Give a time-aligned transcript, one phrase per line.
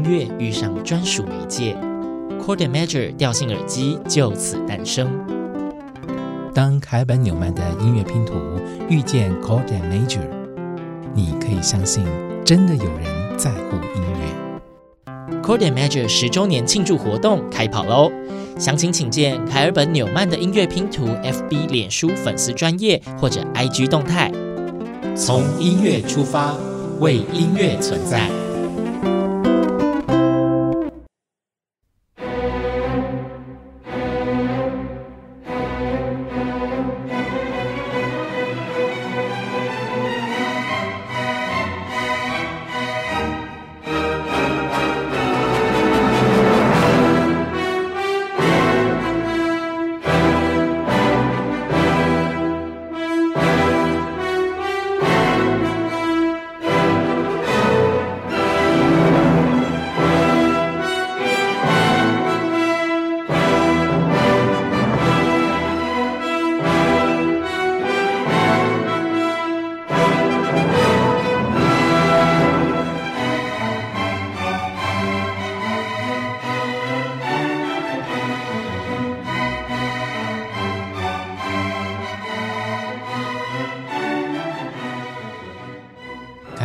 [0.00, 1.76] 音乐遇上专属媒介
[2.40, 5.10] ，Chord and Major 调性耳机就此诞生。
[6.54, 8.32] 当凯尔本纽曼的音乐拼图
[8.88, 10.26] 遇见 Chord and Major，
[11.12, 12.02] 你可以相信，
[12.46, 15.42] 真的有人在乎音乐。
[15.42, 18.10] Chord and Major 十周年庆祝活动开跑喽！
[18.58, 24.32] 详情请见凯尔本纽曼的音乐拼图 FB 脸书粉丝专业或者 IG 动态。
[25.14, 26.56] 从音乐出发，
[27.00, 28.30] 为音乐存在。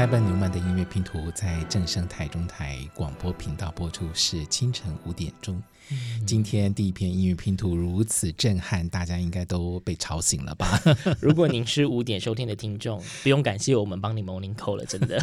[0.06, 5.60] 凯尔本纽曼的音乐拼图在正声台中台广播频道播出，是清晨五点钟。
[5.90, 10.80] 嗯、今天第一篇音乐拼图如此震撼，大家应该都被吵醒了吧？
[11.20, 15.20] 如果您是五点收听的听众，不用感谢我们帮你 morning call 了，真的。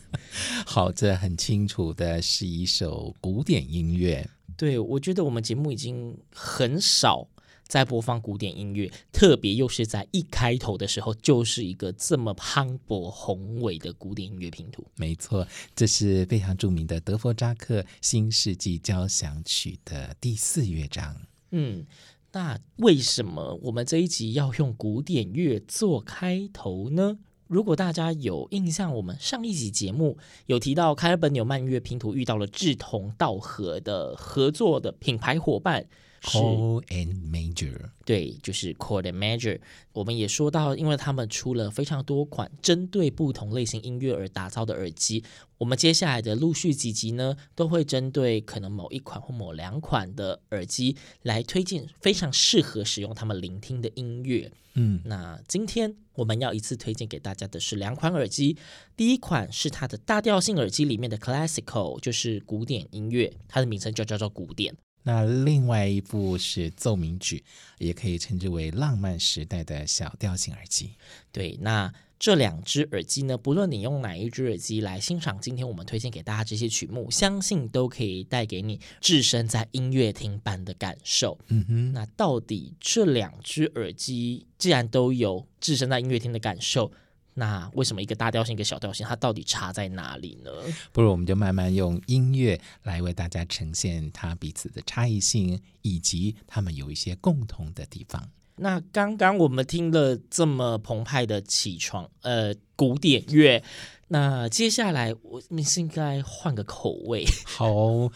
[0.64, 4.26] 好，这很清楚的是一首古典音乐。
[4.56, 7.28] 对，我觉得我们节目已经很少。
[7.66, 14.86] 在播放古典音乐，特别又是在一开头的时候，就是一个这么磅礴宏伟的古典音乐拼图。
[14.96, 21.16] 没错，这是非常著名的德弗扎克新世纪交响曲的第四乐章。
[21.50, 21.84] 嗯，
[22.32, 27.18] 那为什么我们这一集要用古典乐做开头呢？
[27.48, 35.86] 如果大家有印象，我们上一集节目有提到，开尔本纽曼乐拼图遇到了志同道合的合作的品牌伙伴。
[36.26, 39.60] Chord and Major，对，就是 Chord and Major。
[39.92, 45.22] 我们也说到，因为他们出了非常多款针对不同类型音乐而打造的耳机。
[45.58, 54.52] 我们接下来的陆续几集呢，都会针对可能某一款或某两款的耳机来推荐非常适合使用他们聆听的音乐。
[54.74, 58.58] 嗯，那今天我们要一次推荐给大家的是两款耳机。
[58.94, 64.76] 第一款是它的大调性耳机里面的 Classical，就是古典音乐，它的名称就叫做古典。
[65.06, 67.44] 那另外一部是奏鸣曲，
[67.78, 70.90] 也可以称之为浪漫时代的小调性耳机。
[71.30, 81.38] 对，那这两只耳机呢，不论你用哪一只耳机来欣赏今天我们推荐给大家这些曲目，相信都可以带给你置身在音乐厅般的感受。
[81.48, 86.90] 嗯哼，那到底这两只耳机既然都有置身在音乐厅的感受，
[87.38, 90.50] 那为什么一个大调性，一个小调性，它到底差在哪里呢？
[90.90, 98.26] 不如我们就慢慢用音乐来为大家呈现它彼此的差异性，以及它们有一些共同的地方。
[98.56, 103.62] 那刚刚我们听了这么澎湃的起床，呃，古典乐，
[104.08, 107.26] 那接下来我们是应该换个口味。
[107.44, 107.68] 好，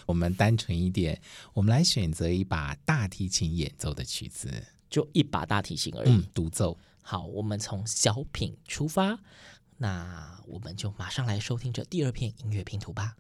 [0.07, 1.21] 我们单纯一点，
[1.53, 4.51] 我们来选择一把大提琴演奏的曲子，
[4.89, 6.75] 就一把大提琴而已，嗯，独奏。
[7.03, 9.19] 好，我们从小品出发，
[9.79, 13.17] 那我们就马上来收听这第二片音乐拼图吧。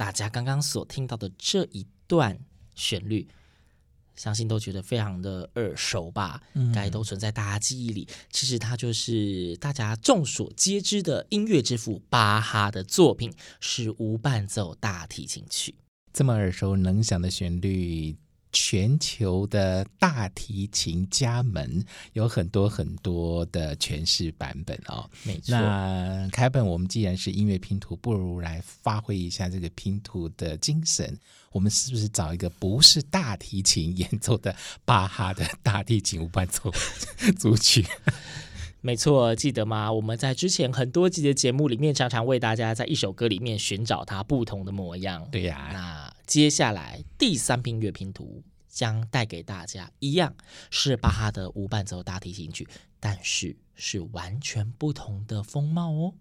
[0.00, 2.38] 大家刚刚所听到的这一段
[2.74, 3.28] 旋律，
[4.16, 6.42] 相信都觉得非常的耳熟吧？
[6.54, 8.08] 应该都存在大家记忆里。
[8.30, 13.30] 其实它就是大家众所皆知的音乐之父巴哈的作品，
[13.60, 15.74] 是无伴奏大提琴曲。
[16.14, 18.16] 这么耳熟能详的旋律。
[18.52, 25.52] 全球的大提琴家们有很多很多的诠释版本哦，没错。
[25.52, 31.16] 那凯本，我们既然是音乐拼图，不如来发挥一下这个拼图的精神。
[31.52, 34.54] 我们是不是找一个不是大提琴演奏的
[34.84, 36.72] 巴哈的大提琴无伴奏
[37.38, 37.84] 组曲？
[38.82, 39.92] 没错，记得吗？
[39.92, 45.28] 我们在之前很多集的节目里面，常常为大家在一首歌里面寻找它不同的模样。
[45.30, 46.14] 对呀，那。
[46.30, 50.32] 接下来第三篇乐拼图将带给大家一样
[50.70, 52.68] 是巴哈的无伴奏大提琴曲，
[53.00, 56.14] 但是是完全不同的风貌哦。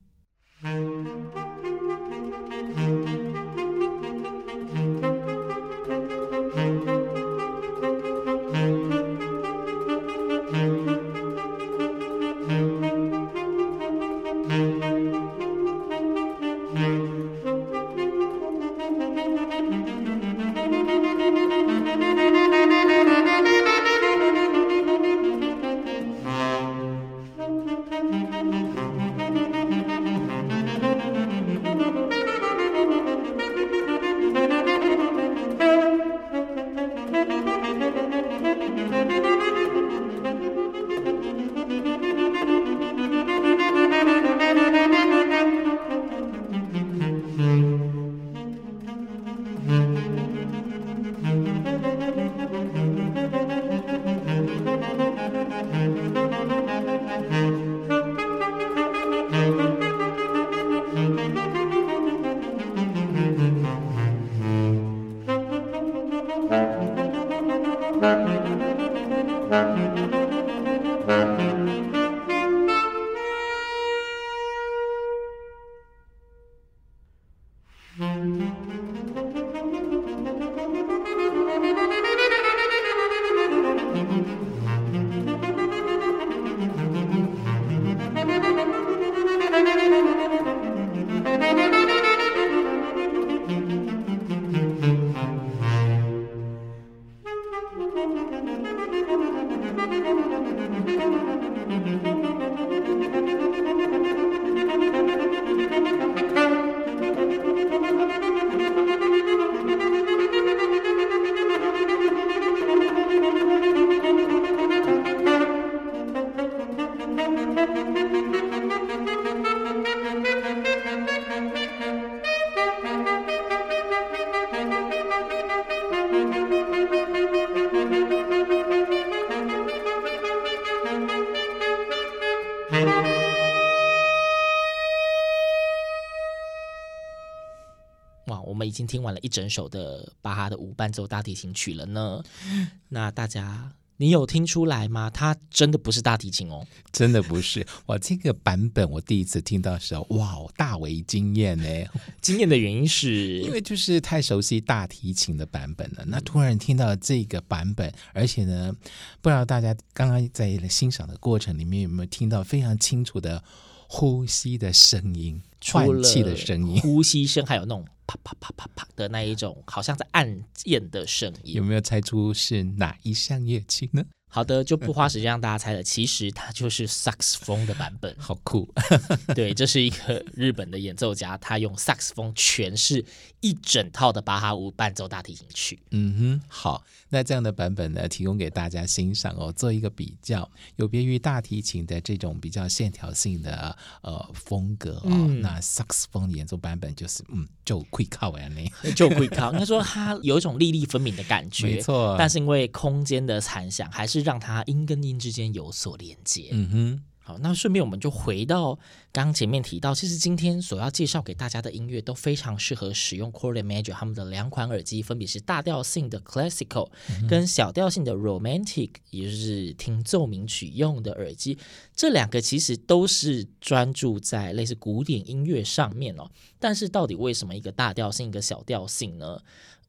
[138.90, 142.22] 听完了一整首的巴哈的无伴奏大提琴曲了呢。
[142.90, 145.10] 那大家，你有听出来吗？
[145.10, 147.66] 它真的不是大提琴哦，真的不是。
[147.86, 151.86] 哇，这个版本我第一次听到的时候，哇，大为惊艳呢。
[152.20, 156.04] 惊艳的原因是因为就是太熟悉大提琴的版本了。
[156.08, 158.76] 那突然听到这个版本，而且呢，
[159.22, 163.44] 不知道大家刚刚在欣赏的过程里面有没有听到非常清楚的
[163.92, 167.86] 呼吸的声音、喘气的声音、呼吸声，还有那种。
[168.12, 174.04] 啪啪啪啪啪的那一种，好像在按键的声音，有没有猜出是哪一项乐器呢？
[174.30, 175.84] 好的，就不花时间让大家猜了。
[175.84, 178.72] 其实它就是萨克斯风的版本， 好酷。
[179.36, 183.04] 对，这是一个日本的演奏家，他用萨克斯风诠释
[183.42, 185.80] 一整套的巴哈五伴奏大提琴曲。
[185.92, 195.10] 嗯哼，好，那这样的版本呢，提供给大家欣赏哦，做一个比较，有别于大提琴的这种比较线条性的呃风格哦。
[195.10, 199.52] 嗯、那萨克斯风的演奏版本就是嗯，就会靠完嘞， 就会靠。
[199.54, 202.16] 应该说它有一种粒粒分明的感觉，没错。
[202.18, 206.50] 但是因为空间的残响，还是让它音跟音之间有所连接。
[206.52, 208.74] 嗯哼，好，那顺便我们就回到
[209.12, 216.90] 刚刚前面提到，其实今天所要介绍给大家的音乐都非常适合使用 Chord Major 他们的两款耳机，分别是大调性的 Classical
[217.30, 221.60] 跟小调性的 Romantic，也就是听奏鸣曲用的耳机。
[221.96, 226.28] 这两个其实都是专注在类似古典音乐上面哦。
[226.58, 229.40] 但是到底为什么一个大调性，一个小调性呢？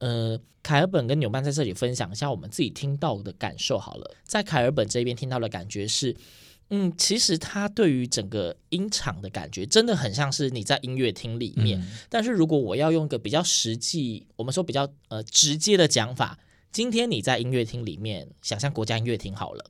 [0.01, 4.15] 呃，凯尔本跟纽曼在这里分享一下我们自己听到的感受好了。
[4.25, 6.17] 在凯尔本这边听到的感觉是，
[6.71, 11.81] 嗯，其实它对于整个音场的感觉，真的很像是你在音乐厅里面。
[11.81, 16.39] 嗯、但是如果我要用一个比较实际，我们说比较呃直接的讲法，
[16.71, 19.65] 今天你在音乐厅里面，想象国家音乐厅好了。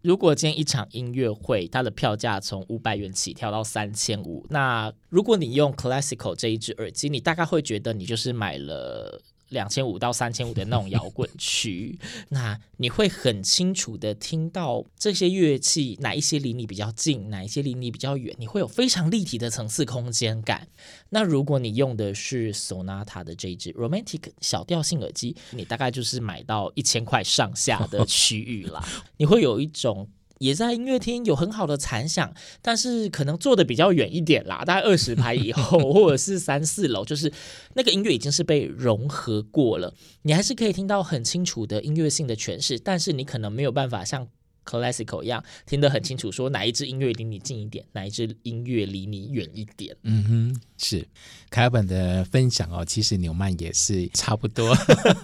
[0.00, 9.20] 如果今天一场音乐会，它的票价从五百元起跳到三千五，那如果你用 Classical 这一支耳机，你大概会觉得你就是买了。
[9.50, 11.98] 两千五到三千五的那种摇滚区，
[12.30, 20.68] 那你会很清楚的听到这些乐器哪一些离你比较近，哪一些离你比较远，你会有非常立体的层次空间感。
[21.10, 28.86] 那如果你用的是 Sonata 的这一支 Romantic 小调性耳机，你大概就是买到一千块上下的区域啦，
[29.16, 30.08] 你会有一种。
[30.38, 37.32] 也在音乐厅有很好的残响，但是可能坐的比较远一点啦，大概二十排以后， 或者是三四楼，就是
[37.74, 39.92] 那个音乐已经是被融合过了，
[40.22, 44.28] 你还是可以听到很清楚的音乐性的诠释，但是你可能没有办法像
[44.68, 49.96] classical 一样听得很清楚，说哪一支音乐离你近一点，哪一支音乐离你远一点。
[50.02, 51.06] 嗯哼，是
[51.48, 54.74] 凯尔本的分享哦，其实纽曼也是差不多。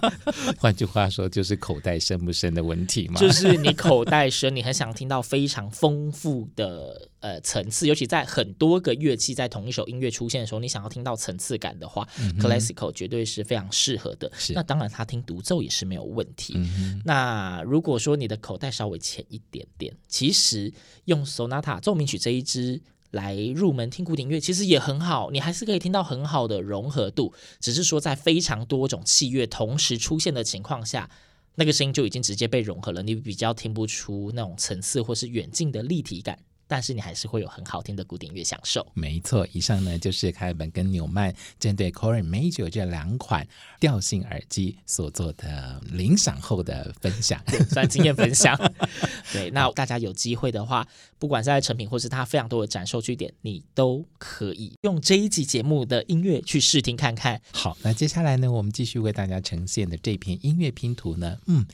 [0.57, 3.19] 换句话说，就是口袋深不深的问题嘛。
[3.19, 14.31] 就是你口袋深，你很想听到非常丰富的呃层次，尤其在很多个乐器在同一首音乐出现的时候，你想要听到层次感的话，嗯，classical 绝对是非常适合的。
[14.53, 16.53] 那当然，他听独奏也是没有问题。
[16.55, 17.01] 嗯。
[17.03, 20.71] 那如果说你的口袋稍微浅一点点，其实
[21.05, 22.79] 用 Sonata 奏鸣曲这一支
[23.09, 27.33] 来入门听古典乐，其实也很好，你还是可以听到很好的融合度。
[27.59, 31.09] 只是说在非常多种器乐同时出现的情况下，
[31.55, 36.37] 那个声音就已经直接被融合了，你比较听不出那种层次或是远近的立体感。
[36.67, 38.85] 但是你还是会有很好听的古典乐享受。
[38.93, 43.47] 没错，以上呢就是凯尔本跟纽曼针对 Core Major 这两款
[43.79, 48.55] 调性耳机所做的领赏后的分享，算经验分享。
[49.31, 50.87] 对，那大家有机会的话，
[51.19, 57.41] 不管是在成品或是它非常多的展售据点，你都可以用这一集节目的音乐去试听看看。
[57.51, 61.65] 好，那接下来呢，我们继续为大家呈现的这篇音乐拼图呢，嗯，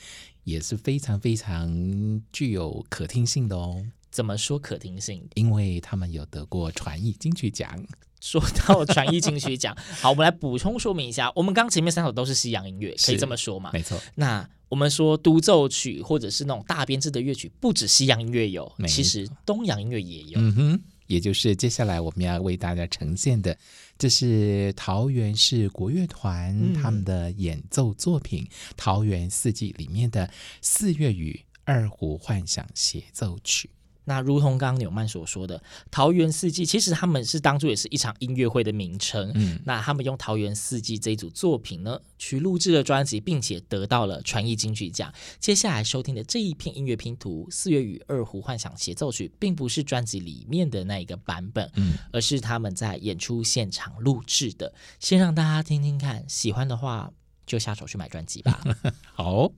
[0.44, 3.86] 也是非常非常具有可听性的哦。
[4.12, 5.28] 怎么说可听性？
[5.36, 7.84] 因为他们有得过传艺金曲奖。
[8.20, 11.32] 说到传艺金曲奖，好，我们来补充说明一下。
[11.36, 13.72] 我们刚前面三首都是西洋音乐，可以这么说吗？
[13.74, 14.00] 没错。
[14.14, 20.40] 那我们说独奏曲或者是那种大编制的乐曲，不止西洋音乐有，其实东洋音乐也有。
[20.40, 23.58] 嗯哼，也就是接下来我们要为大家呈现的，
[23.98, 30.28] 这是桃园市国乐团他们的演奏作品《嗯、桃园四季》里面的
[30.62, 33.68] 《四月雨二胡幻想协奏曲》。
[34.12, 35.58] 那如同刚刚纽曼所说的，
[35.90, 39.32] 《桃园四季》其实他们是当初也是一场音乐会的名称。
[39.36, 45.14] 嗯，那他们用《桃园四季》这一组作品呢，去录制了专辑，并且得到了传艺金曲奖。
[45.40, 54.74] 接下来收听的这一片音乐拼图《四月雨二胡幻想协奏曲》，并不是专辑里面的那一个版本，嗯，而是他们在演出现场录制的。
[55.00, 57.14] 先让大家听听看，喜欢的话
[57.46, 58.62] 就下手去买专辑吧。
[59.16, 59.54] 好。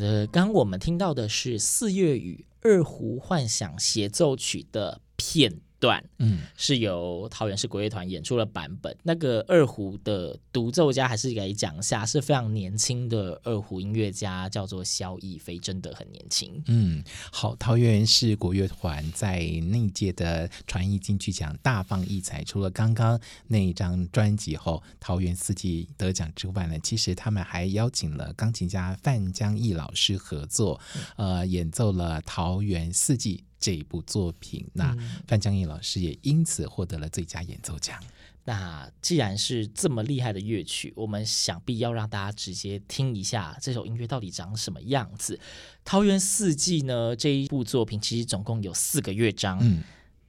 [0.00, 8.96] 呃，刚我们听到的是《四月与二胡幻想协奏曲》的片段，嗯，是由桃园市国乐团演出的版本。
[9.02, 16.62] 那个二胡的独奏家还是给讲一下，是非常年轻的二胡音乐家，叫做萧逸飞，真的很年轻。
[16.66, 30.80] 嗯，好，桃园市国乐团在那届的传艺金曲奖大放异彩，除了刚刚那一张专辑后桃园四季得奖之外呢，其实他们还邀请了钢琴家范江毅老师合作，
[31.16, 33.44] 呃，演奏了《桃园四季》。
[33.58, 34.96] 这一部作品，那
[35.26, 37.98] 范江毅老师也因此获得了最佳演奏奖。
[38.44, 45.36] 那既然是这么厉害的乐曲，我们想必要让大家直接听一下这首音乐到底长什么样子。
[45.84, 49.58] 《桃园四季》呢，这一部作品其实总共有四个乐章。
[49.60, 49.82] 嗯，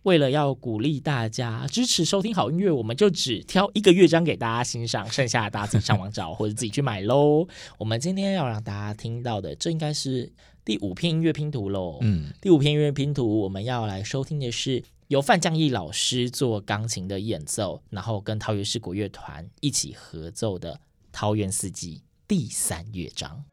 [0.03, 7.48] 为了要鼓励大家支持收听好音乐，我们就只挑一个乐章给大家欣赏，剩下的大家自己上网找或者自己去买喽。
[7.77, 10.29] 我们今天要让大家听到的，这应该是。
[10.69, 20.75] 第五篇音乐拼图喽，嗯，第五篇音乐拼图，我们要来收听的是由范将义老师做钢琴的演奏，然后跟桃园市国乐团一起合奏的
[21.11, 21.97] 《桃园四季》
[22.27, 23.43] 第三乐章。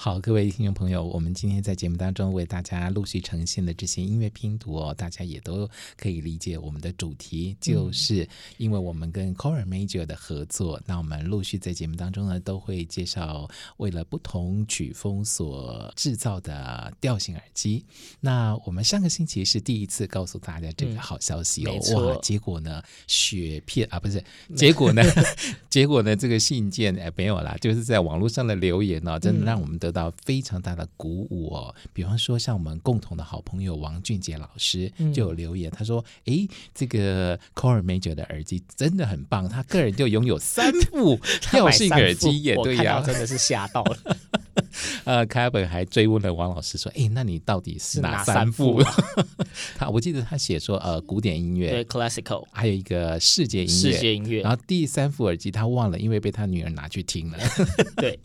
[0.00, 8.26] 好，各位听众朋友，我们今天在节目当中为大家陆续呈现的这些音乐拼图哦，大家也都可以理解我们的主题，就是
[8.58, 17.84] 因为我们跟 Core Major 的合作，那我们陆续在节目当中呢都会介绍为了不同曲风所制造的调性耳机。
[18.20, 24.22] 那我们上个星期是第一次告诉大家这个好消息哦，嗯、哇，结果呢雪片啊，不是，
[24.54, 25.02] 结果呢，
[25.68, 31.74] 结果呢这个信件哎没有啦，就是在网络上的留言呢、哦，真的让我们得到非常大的鼓舞哦。
[31.92, 43.98] 比方说，像我们共同的好朋友王俊杰老师就有留言，他说：“哎，这个 Core Major 的耳机真的很棒，他个人就拥有三副 调性耳机，也对呀，真的是吓到了。”
[45.04, 48.82] 呃，凯本还追问了王老师说：“哎，那你到底是哪三副？”
[49.76, 54.42] 他我记得他写说：“呃，古典音乐，对，classical，还有一个世界音乐，世界音乐。
[54.42, 57.38] 然后第三副耳机他忘了，因为被他女儿拿去听了。
[57.96, 58.18] 对，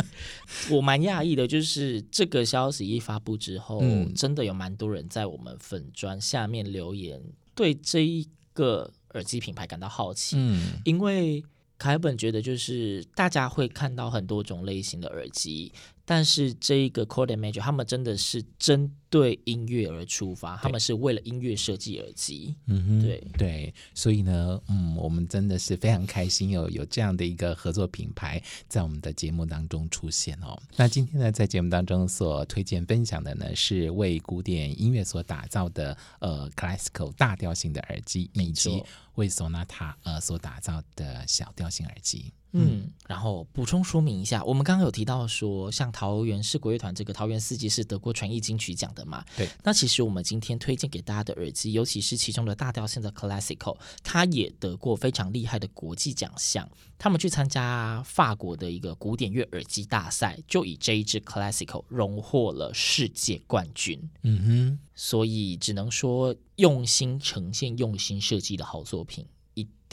[0.70, 7.22] 我蛮讶异的，就是这个消息一发布之后，嗯、真的有蛮多人在我们粉砖下面留言，
[7.56, 10.36] 对这一个耳机品牌感到好奇。
[10.38, 11.44] 嗯，因为
[11.78, 15.72] 凯本觉得，就是大家会看到很多种类型的耳机。
[16.06, 22.56] 但是这一个 Core Major 他们真的是真对音乐而出发，他们是为了音乐设计耳机。
[22.66, 30.60] 嗯哼，对对，所以呢，嗯，我们真的是非常开心有有这样的一个合作品牌在我们的节目当中出现哦。
[30.76, 38.82] 那今天呢，在节目当中所推荐分享的呢，是为古典音乐所打造的呃 Classical 大调性的耳机，以及
[39.14, 42.34] 为 Sonata 呃所打造的小调性耳机。
[42.56, 49.24] 嗯，然后补充说明一下，我们刚刚有提到说，像桃园市国乐团这个桃园四季是得过传艺金曲奖的嘛？
[49.38, 49.50] 对。
[49.64, 56.70] 那其实我们今天推荐给大家的耳机，尤其是其中的大调性的 Classical，它也得过非常厉害的国际奖项。
[56.98, 64.10] 他们去参加法国的一个古典乐耳机大赛，就以这一支 Classical 荣获了世界冠军。
[64.22, 69.26] 嗯哼，所以只能说用心呈现、用心设计的好作品。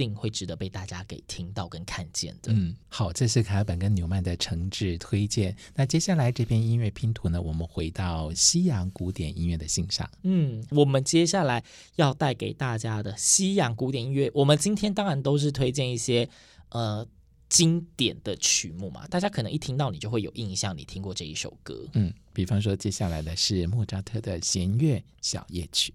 [0.00, 2.50] 定会值得被大家给听到跟看见的。
[2.54, 5.54] 嗯，好，这是凯尔本跟纽曼的诚挚推荐。
[5.74, 10.10] 那接下来这篇音乐拼图呢，我们回到西洋古典音乐的欣赏。
[10.22, 11.62] 嗯，我们接下来
[11.96, 16.26] 要带给大家的西洋古典音乐，我们今天当然都是推荐一些
[16.70, 17.06] 呃
[17.50, 21.86] 经典的曲目嘛，大家可能一听到你就会有印象，你听过这一首歌。
[21.92, 25.92] 嗯，比方说接下来的是莫扎特的弦乐小夜曲。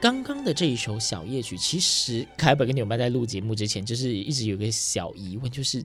[0.00, 5.84] 刚刚的这一首小夜曲，其实凯本跟纽曼在录节目之前，就是一直有个小疑问，就是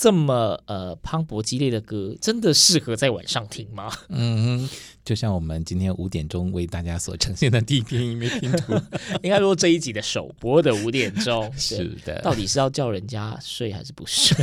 [0.00, 3.92] 这么呃磅礴激烈的歌，真的适合在晚上听吗？
[4.08, 4.68] 嗯，
[5.04, 8.74] 就像我们今天五点钟为大家所呈现的第一篇音乐拼图，
[9.22, 14.36] 应该说这一集的首播的五点钟， 是的，到底是要叫人家睡还是不睡？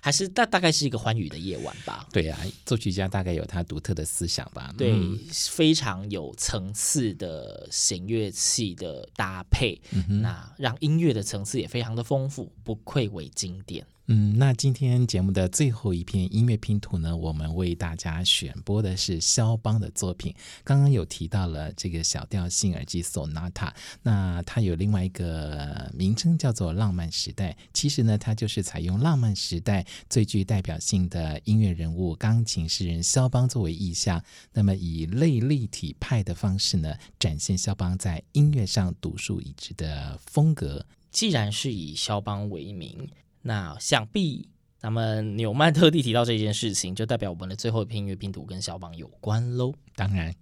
[0.00, 2.06] 还是大大概是一个欢愉的夜晚吧。
[2.12, 4.74] 对呀、啊，作曲家大概有他独特的思想吧。
[4.76, 13.86] 对，嗯、非常有层次的弦乐器的搭配，嗯、那让音乐的层次也非常的丰富，不愧为经典。
[14.06, 20.34] 嗯，那今天节目的最后一篇音乐拼图呢，我们为大家选播的是肖邦的作品。
[20.62, 27.56] 刚刚有提到了这个小调性耳机 Sonata，那它有另外一个名称叫做浪漫时代。
[27.72, 40.84] 其实呢，它就是采用浪漫时代最具代表性的音乐人物钢琴诗人肖邦作为意象，那么以类立体派的方式呢，展现肖邦在音乐上独树一帜的风格。
[41.10, 43.08] 既然是以肖邦为名。
[43.46, 49.72] 那想必咱们纽曼特地提到这件事情，就代表我们的最后一篇音乐拼图跟肖邦有关喽。
[49.94, 50.34] 当然，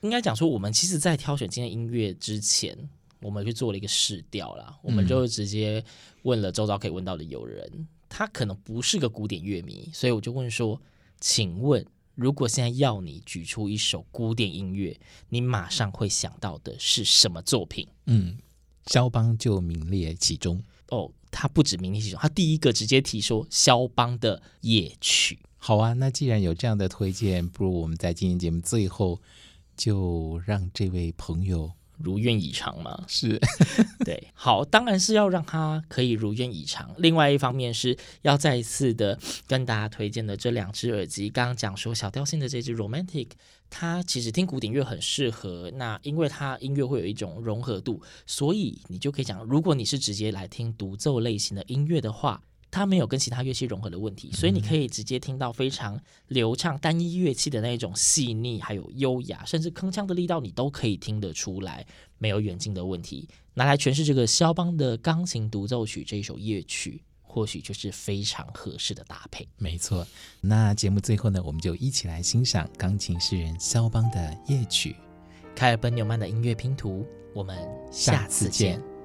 [0.00, 2.76] 应该讲说，我们其实，在挑选今天音乐之前，
[3.20, 4.76] 我们去做了一个试调啦。
[4.82, 5.84] 我们就直接
[6.22, 10.80] 问了周遭可以问到的友人，嗯、他可能不是个古典乐迷，所以我就问说
[11.20, 18.36] ：“请问，如果现在要你举出一首古典音乐，你马上会想到的是什么作品？”嗯，
[18.86, 21.10] 肖邦就名列其中哦。
[21.38, 25.38] 他不止明天起床，他第一个直接提说肖邦的夜曲。
[25.58, 29.20] 好啊，那既然有这样的推荐，不如我们在今天节目最后
[29.76, 31.72] 就让这位朋友。
[31.98, 33.04] 如愿以偿吗？
[33.06, 33.40] 是
[34.04, 36.94] 对，好，当然是要让他可以如愿以偿。
[36.98, 41.28] 另外一方面是要再一次的跟大家推荐的这两只耳机。
[41.28, 43.28] 刚刚讲说小调性的这只 Romantic，
[43.70, 45.70] 它其实听古典乐很适合。
[45.74, 52.42] 那因为它音乐会有一种融合度，所以你就可以讲，如果你是直接来听独奏类型的音乐的话。
[52.76, 61.86] 它没有跟其他乐器融合的问题，所以你可以直接听到非常流畅单一乐器的那种细腻，还有优雅，甚至铿锵的力道你都可以听得出来，
[62.18, 63.26] 没有远近的问题。
[63.54, 69.48] 拿来诠释这个肖邦的钢琴独奏曲这一首夜曲，或许就是非常合适的搭配。
[69.56, 70.06] 没错，
[70.42, 74.94] 那节目最后呢，我们就一起来欣赏钢琴诗人肖邦的夜曲，
[75.54, 77.06] 凯尔本纽曼的音乐拼图。
[77.34, 77.56] 我们
[77.90, 78.95] 下次见。